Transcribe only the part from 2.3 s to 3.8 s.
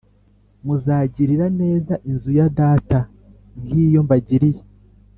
ya data nk